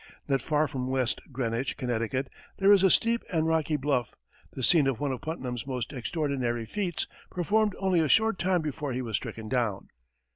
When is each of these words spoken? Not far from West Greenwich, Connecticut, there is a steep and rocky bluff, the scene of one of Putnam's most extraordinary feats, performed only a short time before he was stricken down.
Not 0.27 0.41
far 0.41 0.67
from 0.67 0.87
West 0.87 1.21
Greenwich, 1.31 1.77
Connecticut, 1.77 2.27
there 2.57 2.71
is 2.71 2.81
a 2.81 2.89
steep 2.89 3.21
and 3.31 3.45
rocky 3.45 3.75
bluff, 3.77 4.15
the 4.53 4.63
scene 4.63 4.87
of 4.87 4.99
one 4.99 5.11
of 5.11 5.21
Putnam's 5.21 5.67
most 5.67 5.93
extraordinary 5.93 6.65
feats, 6.65 7.05
performed 7.29 7.75
only 7.77 7.99
a 7.99 8.09
short 8.09 8.39
time 8.39 8.63
before 8.63 8.93
he 8.93 9.03
was 9.03 9.15
stricken 9.17 9.47
down. 9.47 9.89